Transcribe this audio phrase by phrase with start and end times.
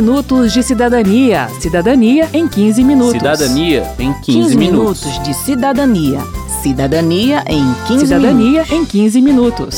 [0.00, 1.48] minutos de cidadania.
[1.60, 3.12] Cidadania em 15 minutos.
[3.14, 6.20] Cidadania em 15, 15 minutos de cidadania.
[6.62, 8.72] Cidadania em 15 Cidadania minutos.
[8.72, 9.76] em 15 minutos.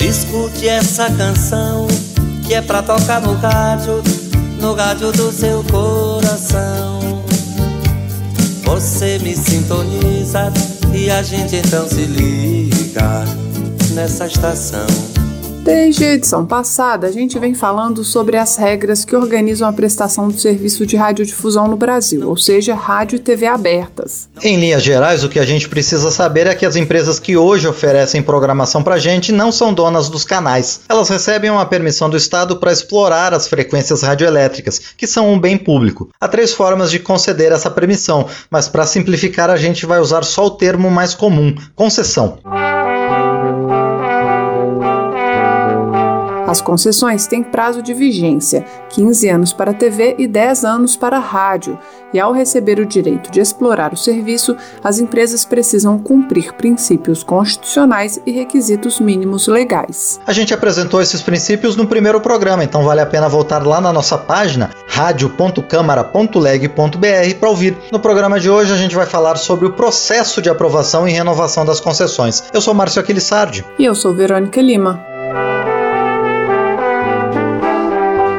[0.00, 1.86] Escute essa canção
[2.46, 4.02] que é pra tocar no rádio,
[4.58, 7.22] no rádio do seu coração.
[8.64, 10.50] Você me sintoniza
[10.94, 13.24] e a gente então se liga
[13.92, 15.17] nessa estação.
[15.68, 20.26] Desde a edição passada, a gente vem falando sobre as regras que organizam a prestação
[20.26, 24.30] do serviço de radiodifusão no Brasil, ou seja, rádio e TV abertas.
[24.42, 27.68] Em linhas gerais, o que a gente precisa saber é que as empresas que hoje
[27.68, 30.80] oferecem programação pra gente não são donas dos canais.
[30.88, 35.58] Elas recebem uma permissão do Estado para explorar as frequências radioelétricas, que são um bem
[35.58, 36.08] público.
[36.18, 40.46] Há três formas de conceder essa permissão, mas para simplificar a gente vai usar só
[40.46, 42.38] o termo mais comum: concessão.
[46.48, 51.18] As concessões têm prazo de vigência, 15 anos para a TV e 10 anos para
[51.18, 51.78] a rádio,
[52.10, 58.18] e ao receber o direito de explorar o serviço, as empresas precisam cumprir princípios constitucionais
[58.24, 60.18] e requisitos mínimos legais.
[60.26, 63.92] A gente apresentou esses princípios no primeiro programa, então vale a pena voltar lá na
[63.92, 67.76] nossa página radio.câmara.leg.br para ouvir.
[67.92, 71.66] No programa de hoje a gente vai falar sobre o processo de aprovação e renovação
[71.66, 72.44] das concessões.
[72.54, 73.66] Eu sou Márcio Aquilissardi.
[73.78, 75.07] E eu sou Verônica Lima.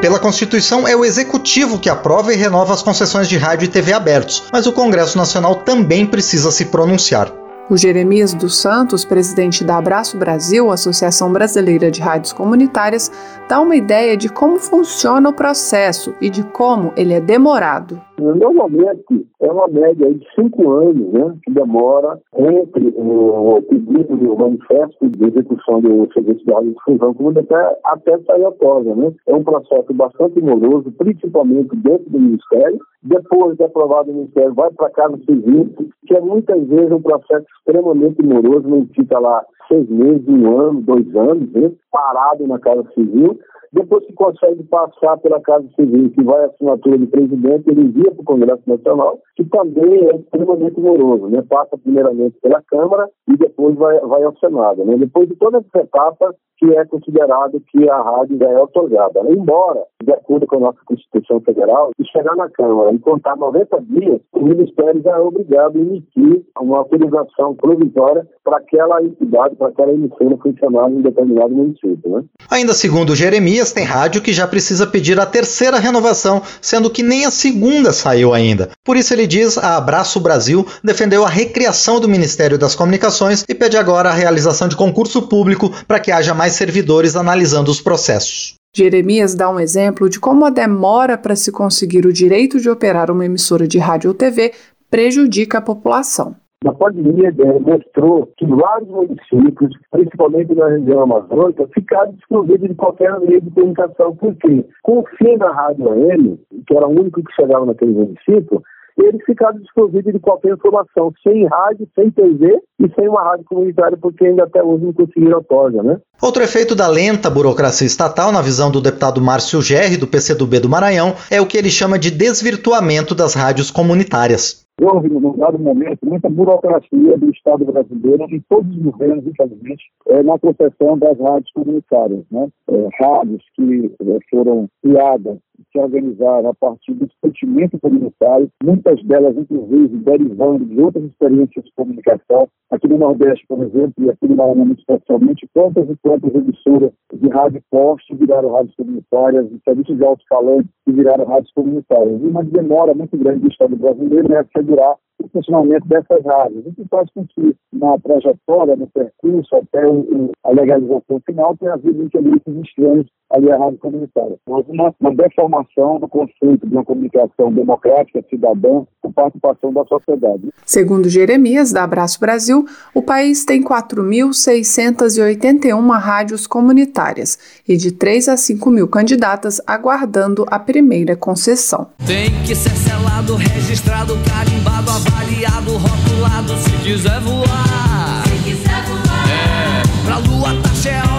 [0.02, 3.92] Pela Constituição, é o Executivo que aprova e renova as concessões de rádio e TV
[3.92, 7.30] abertos, mas o Congresso Nacional também precisa se pronunciar.
[7.69, 13.11] O Jeremias dos Santos, presidente da Abraço Brasil, Associação Brasileira de Rádios Comunitárias,
[13.47, 18.02] dá uma ideia de como funciona o processo e de como ele é demorado.
[18.20, 25.09] Normalmente é uma média de cinco anos né, que demora entre o pedido do manifesto
[25.09, 28.95] de execução do serviço de radiodifusão comunitária até sair a tosa.
[28.95, 29.14] Né?
[29.28, 32.80] É um processo bastante moroso, principalmente dentro do Ministério.
[33.02, 35.69] Depois de aprovado o Ministério, vai para a Casa Civil,
[36.06, 40.81] que é muitas vezes um processo extremamente moroso, não fica lá seis meses, um ano,
[40.81, 43.40] dois anos, né, parado na Casa Civil.
[43.72, 48.12] Depois que consegue passar pela Casa Civil, que vai a assinatura do presidente, ele envia
[48.12, 51.44] para o Congresso Nacional, que também é extremamente moroso, né?
[51.47, 54.97] Passa primeiramente pela Câmara e depois vai, vai ao Senado, né?
[54.97, 59.22] Depois de toda essa etapa, que é considerado que a rádio já é otorgada.
[59.29, 63.81] Embora, de acordo com a nossa Constituição Federal, se chegar na Câmara e contar 90
[63.84, 69.69] dias, o Ministério já é obrigado a emitir uma autorização provisória para aquela entidade, para
[69.69, 72.01] aquela emissora funcionar em determinado município.
[72.05, 72.23] Né?
[72.49, 77.25] Ainda segundo Jeremias, tem rádio que já precisa pedir a terceira renovação, sendo que nem
[77.25, 78.69] a segunda saiu ainda.
[78.83, 83.55] Por isso ele diz a Abraço Brasil defendeu a recriação do Ministério das Comunicações e
[83.55, 87.79] pede agora a realização de concurso público para que haja mais mais servidores analisando os
[87.79, 88.55] processos.
[88.75, 93.11] Jeremias dá um exemplo de como a demora para se conseguir o direito de operar
[93.11, 94.53] uma emissora de rádio ou TV
[94.89, 96.35] prejudica a população.
[96.66, 103.18] A pandemia né, mostrou que vários municípios, principalmente na região amazônica, ficaram desprovidos de qualquer
[103.22, 104.14] meio de comunicação.
[104.18, 104.66] Por quê?
[104.84, 106.38] Com o fim da rádio AM,
[106.68, 108.62] que era o único que chegava naquele município,
[108.97, 113.97] eles ficaram desprovidos de qualquer informação, sem rádio, sem TV e sem uma rádio comunitária,
[113.97, 115.97] porque ainda até hoje não conseguiram a toga, né?
[116.22, 120.70] Outro efeito da lenta burocracia estatal, na visão do deputado Márcio Gerri, do PCdoB do
[120.70, 124.68] Maranhão, é o que ele chama de desvirtuamento das rádios comunitárias.
[124.81, 130.23] Houve, num dado momento, muita burocracia do Estado brasileiro, em todos os governos, infelizmente, é,
[130.23, 132.23] na concessão das rádios comunitárias.
[132.31, 132.47] Né?
[132.69, 135.38] É, rádios que é, foram criadas
[135.72, 141.72] se organizaram a partir do sentimento comunitário, muitas delas, inclusive, derivando de outras experiências de
[141.74, 142.47] comunicação.
[142.72, 147.28] Aqui no Nordeste, por exemplo, e aqui no Maranhão especialmente, quantas e quantas emissoras de
[147.30, 152.22] rádio poste viraram rádios comunitárias, de serviços de alto-falante que viraram rádios comunitárias.
[152.22, 156.66] E uma demora muito grande do Estado brasileiro é assegurar o funcionamento dessas rádios.
[156.66, 162.03] Isso faz com que, na trajetória, no percurso até o, a legalização final, tenha havido
[162.03, 164.37] interesses estranhos ali à rádio comunitária.
[164.46, 170.49] Houve uma, uma deformação do conceito de uma comunicação democrática, cidadã, com participação da sociedade.
[170.66, 178.37] Segundo Jeremias, da Abraço Brasil, o país tem 4.681 rádios comunitárias e de 3 a
[178.37, 181.87] 5 mil candidatas aguardando a primeira concessão.
[182.05, 188.23] Tem que ser selado, registrado, carimbado, avaliado, rotulado, se quiser voar.
[188.28, 189.29] Se quiser voar.
[189.29, 191.18] É, pra lua taxa é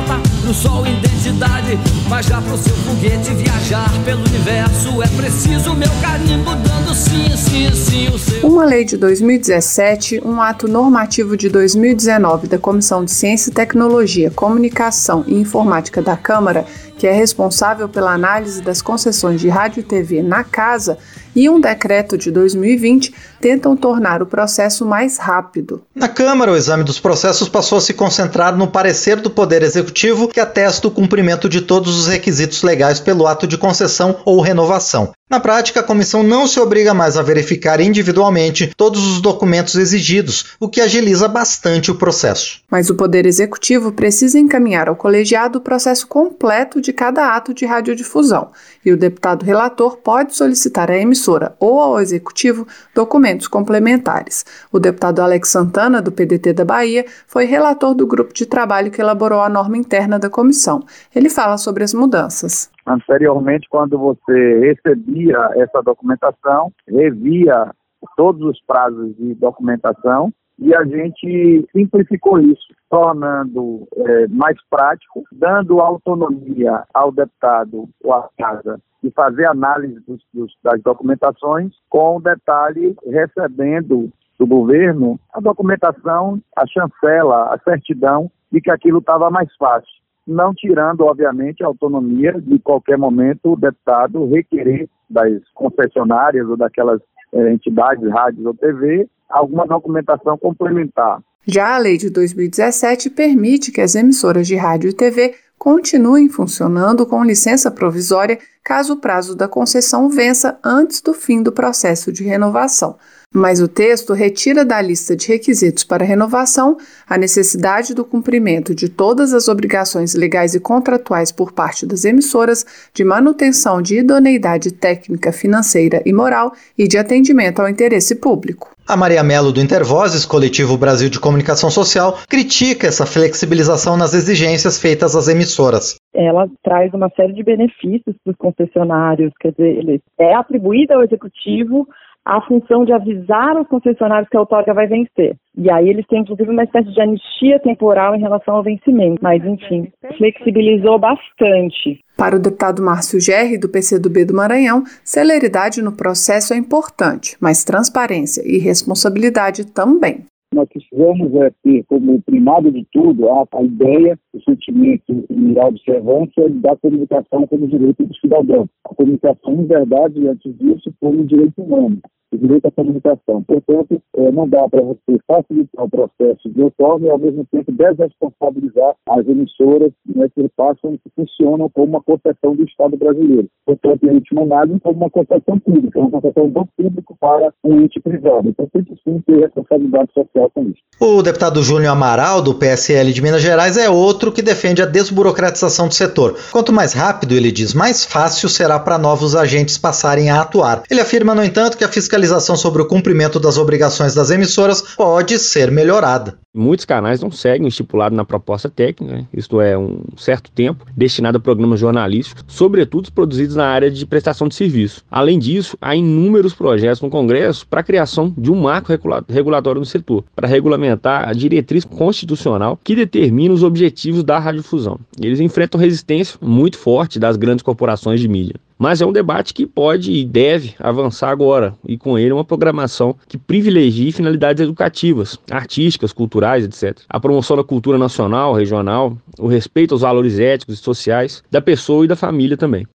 [0.51, 6.51] pro sol identidade, mas já pro seu foguete viajar pelo universo é preciso meu carimbo
[6.57, 8.09] dando sim, sim, sim.
[8.09, 8.49] O seu...
[8.49, 15.23] Uma lei de 2017, um ato normativo de 2019 da Comissão de Ciência Tecnologia, Comunicação
[15.29, 16.67] e Informática da Câmara
[17.01, 20.99] que é responsável pela análise das concessões de rádio e TV na casa,
[21.35, 25.83] e um decreto de 2020 tentam tornar o processo mais rápido.
[25.95, 30.29] Na Câmara, o exame dos processos passou a se concentrar no parecer do Poder Executivo
[30.29, 35.13] que atesta o cumprimento de todos os requisitos legais pelo ato de concessão ou renovação.
[35.31, 40.57] Na prática, a comissão não se obriga mais a verificar individualmente todos os documentos exigidos,
[40.59, 42.61] o que agiliza bastante o processo.
[42.69, 47.65] Mas o Poder Executivo precisa encaminhar ao colegiado o processo completo de cada ato de
[47.65, 48.51] radiodifusão,
[48.85, 54.45] e o deputado relator pode solicitar à emissora ou ao Executivo documentos complementares.
[54.73, 59.01] O deputado Alex Santana, do PDT da Bahia, foi relator do grupo de trabalho que
[59.01, 60.85] elaborou a norma interna da comissão.
[61.15, 62.69] Ele fala sobre as mudanças.
[62.91, 67.71] Anteriormente, quando você recebia essa documentação, revia
[68.17, 75.81] todos os prazos de documentação e a gente simplificou isso, tornando é, mais prático, dando
[75.81, 82.21] autonomia ao deputado ou à casa de fazer análise dos, dos, das documentações, com o
[82.21, 89.49] detalhe recebendo do governo a documentação, a chancela, a certidão de que aquilo estava mais
[89.57, 96.57] fácil não tirando, obviamente, a autonomia de qualquer momento o deputado requerer das concessionárias ou
[96.57, 97.01] daquelas
[97.33, 101.21] é, entidades, rádios ou TV, alguma documentação complementar.
[101.47, 107.07] Já a lei de 2017 permite que as emissoras de rádio e TV continuem funcionando
[107.07, 112.25] com licença provisória caso o prazo da concessão vença antes do fim do processo de
[112.25, 112.97] renovação.
[113.33, 116.77] Mas o texto retira da lista de requisitos para renovação
[117.09, 122.67] a necessidade do cumprimento de todas as obrigações legais e contratuais por parte das emissoras
[122.93, 128.75] de manutenção de idoneidade técnica, financeira e moral e de atendimento ao interesse público.
[128.89, 134.81] A Maria Melo do Intervozes, Coletivo Brasil de Comunicação Social, critica essa flexibilização nas exigências
[134.81, 135.95] feitas às emissoras.
[136.13, 141.05] Ela traz uma série de benefícios para os concessionários, quer dizer, ele é atribuída ao
[141.05, 141.87] executivo
[142.25, 145.37] a função de avisar os concessionários que a outorga vai vencer.
[145.57, 149.19] E aí eles têm, inclusive, uma espécie de anistia temporal em relação ao vencimento.
[149.23, 152.01] Mas, enfim, flexibilizou bastante.
[152.17, 157.65] Para o deputado Márcio Gerri, do PCdoB do Maranhão, celeridade no processo é importante, mas
[157.65, 160.25] transparência e responsabilidade também.
[160.53, 165.67] Nós precisamos é, ter como primado de tudo a, a ideia, o sentimento e a
[165.67, 168.69] observância da comunicação como direito do cidadão.
[168.85, 172.01] A comunicação, em verdade, antes disso, como direito humano
[172.33, 173.43] o direito à comunicação.
[173.43, 177.73] Portanto, é, não dá para você facilitar o processo de outorga e, ao mesmo tempo,
[177.73, 183.49] desresponsabilizar as emissoras né, que passam, que funcionam como uma concessão do Estado brasileiro.
[183.67, 188.01] Portanto, em última análise, como uma concessão pública, uma concessão do público para um ente
[188.01, 188.49] privado.
[188.49, 190.81] Então, tem que sim ter responsabilidade social com isso.
[191.01, 195.89] O deputado Júnior Amaral, do PSL de Minas Gerais, é outro que defende a desburocratização
[195.89, 196.37] do setor.
[196.53, 200.83] Quanto mais rápido, ele diz, mais fácil será para novos agentes passarem a atuar.
[200.91, 204.83] Ele afirma, no entanto, que a fiscalização fiscalização sobre o cumprimento das obrigações das emissoras
[204.97, 206.39] pode ser melhorada.
[206.53, 209.27] Muitos canais não seguem o estipulado na proposta técnica, né?
[209.33, 214.49] isto é, um certo tempo destinado a programas jornalísticos, sobretudo produzidos na área de prestação
[214.49, 215.05] de serviço.
[215.09, 218.93] Além disso, há inúmeros projetos no Congresso para a criação de um marco
[219.29, 224.99] regulatório no setor, para regulamentar a diretriz constitucional que determina os objetivos da radiodifusão.
[225.21, 228.57] Eles enfrentam resistência muito forte das grandes corporações de mídia.
[228.79, 233.15] Mas é um debate que pode e deve avançar agora, e com ele uma programação
[233.29, 236.99] que privilegie finalidades educativas, artísticas, culturais, etc.
[237.09, 242.05] A promoção da cultura nacional, regional, o respeito aos valores éticos e sociais da pessoa
[242.07, 242.87] e da família também.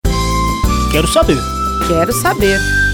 [0.90, 1.38] Quero saber.
[1.86, 2.85] Quero saber.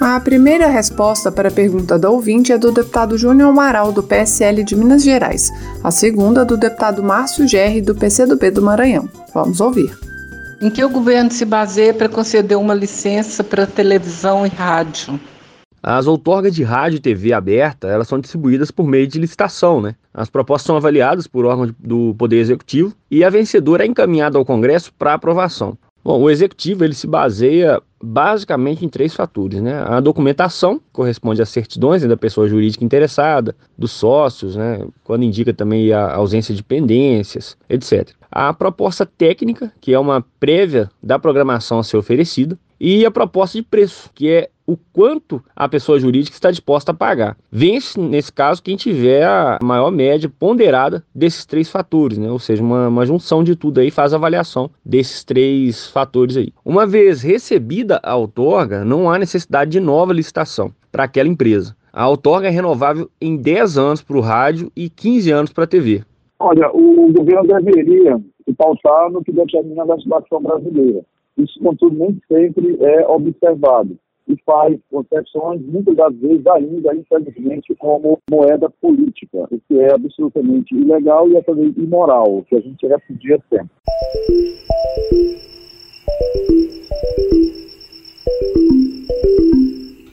[0.00, 4.64] A primeira resposta para a pergunta da ouvinte é do deputado Júnior Amaral, do PSL
[4.64, 5.50] de Minas Gerais.
[5.84, 9.10] A segunda, do deputado Márcio Gerri, do PCdoB do Maranhão.
[9.34, 9.94] Vamos ouvir.
[10.62, 15.20] Em que o governo se baseia para conceder uma licença para televisão e rádio?
[15.82, 19.94] As outorgas de rádio e TV aberta, elas são distribuídas por meio de licitação, né?
[20.14, 24.46] As propostas são avaliadas por órgão do Poder Executivo e a vencedora é encaminhada ao
[24.46, 25.76] Congresso para aprovação.
[26.02, 29.82] Bom, o Executivo ele se baseia basicamente em três fatores, né?
[29.86, 34.86] A documentação corresponde às certidões né, da pessoa jurídica interessada, dos sócios, né?
[35.04, 40.88] Quando indica também a ausência de pendências, etc a proposta técnica, que é uma prévia
[41.02, 45.68] da programação a ser oferecida, e a proposta de preço, que é o quanto a
[45.68, 47.36] pessoa jurídica está disposta a pagar.
[47.50, 52.30] Vence, nesse caso, quem tiver a maior média ponderada desses três fatores, né?
[52.30, 56.52] ou seja, uma, uma junção de tudo aí faz a avaliação desses três fatores aí.
[56.64, 61.74] Uma vez recebida a outorga, não há necessidade de nova licitação para aquela empresa.
[61.92, 65.66] A outorga é renovável em 10 anos para o rádio e 15 anos para a
[65.66, 66.04] TV.
[66.38, 71.00] Olha, o governo deveria se pautar no que determina a legislação brasileira.
[71.36, 73.98] Isso, contudo, nem sempre é observado
[74.30, 80.74] e faz concessões, muitas das vezes ainda, infelizmente, como moeda política, o que é absolutamente
[80.74, 83.70] ilegal e é também imoral, que a gente repudia sempre.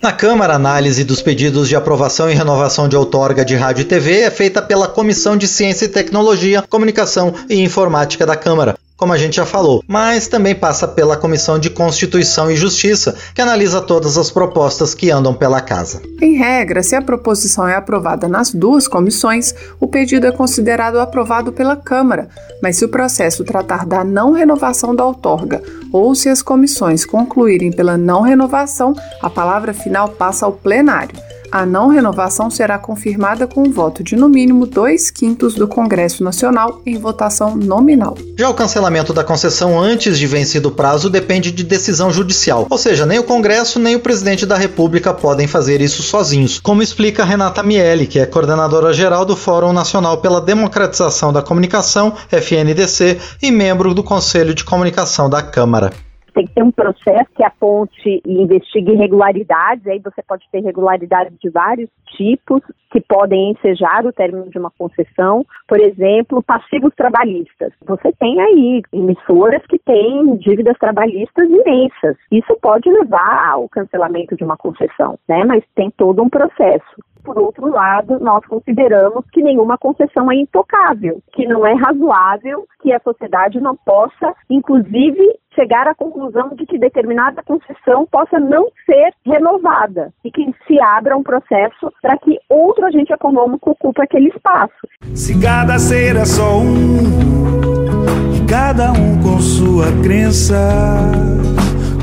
[0.02, 3.86] Na Câmara, a análise dos pedidos de aprovação e renovação de outorga de rádio e
[3.86, 9.14] TV é feita pela Comissão de Ciência e Tecnologia, Comunicação e Informática da Câmara como
[9.14, 13.80] a gente já falou, mas também passa pela Comissão de Constituição e Justiça, que analisa
[13.80, 16.02] todas as propostas que andam pela casa.
[16.20, 21.54] Em regra, se a proposição é aprovada nas duas comissões, o pedido é considerado aprovado
[21.54, 22.28] pela Câmara,
[22.62, 25.62] mas se o processo tratar da não renovação da outorga
[25.94, 31.27] ou se as comissões concluírem pela não renovação, a palavra final passa ao plenário.
[31.52, 36.24] A não renovação será confirmada com o voto de no mínimo dois quintos do Congresso
[36.24, 38.18] Nacional em votação nominal.
[38.38, 42.78] Já o cancelamento da concessão antes de vencido o prazo depende de decisão judicial, ou
[42.78, 47.24] seja, nem o Congresso nem o presidente da República podem fazer isso sozinhos, como explica
[47.24, 53.52] Renata Miele, que é coordenadora geral do Fórum Nacional pela Democratização da Comunicação, FNDC, e
[53.52, 55.92] membro do Conselho de Comunicação da Câmara
[56.38, 61.36] tem que ter um processo que aponte e investigue irregularidades, aí você pode ter irregularidades
[61.40, 67.74] de vários tipos que podem ensejar o término de uma concessão, por exemplo, passivos trabalhistas.
[67.88, 72.16] Você tem aí emissoras que têm dívidas trabalhistas imensas.
[72.32, 75.44] Isso pode levar ao cancelamento de uma concessão, né?
[75.44, 81.22] Mas tem todo um processo por outro lado, nós consideramos que nenhuma concessão é intocável,
[81.34, 85.22] que não é razoável que a sociedade não possa, inclusive,
[85.54, 91.18] chegar à conclusão de que determinada concessão possa não ser renovada e que se abra
[91.18, 94.88] um processo para que outro agente econômico ocupe aquele espaço.
[95.14, 100.56] Se cada ser é só um, cada um com sua crença,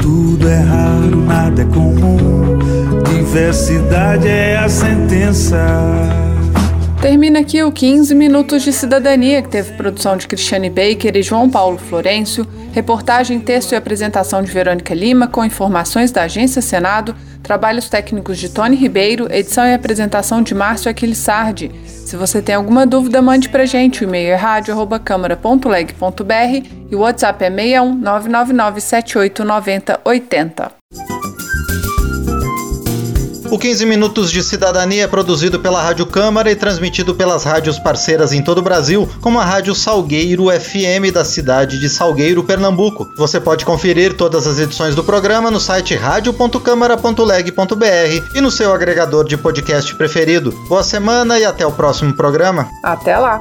[0.04, 2.58] tudo é raro, nada é comum
[3.08, 6.23] Diversidade é a sentença.
[7.04, 11.50] Termina aqui o 15 Minutos de Cidadania, que teve produção de Cristiane Baker e João
[11.50, 17.90] Paulo Florencio, reportagem, texto e apresentação de Verônica Lima, com informações da Agência Senado, trabalhos
[17.90, 21.70] técnicos de Tony Ribeiro, edição e apresentação de Márcio Aquilissardi.
[21.84, 24.02] Se você tem alguma dúvida, mande pra gente.
[24.02, 30.83] O e-mail é rádio.câmara.leg.br e o WhatsApp é 61 999 78 90 80.
[33.54, 38.32] O 15 Minutos de Cidadania é produzido pela Rádio Câmara e transmitido pelas rádios parceiras
[38.32, 43.08] em todo o Brasil, como a Rádio Salgueiro FM da cidade de Salgueiro, Pernambuco.
[43.16, 49.24] Você pode conferir todas as edições do programa no site radio.câmara.leg.br e no seu agregador
[49.24, 50.50] de podcast preferido.
[50.68, 52.68] Boa semana e até o próximo programa.
[52.82, 53.40] Até lá!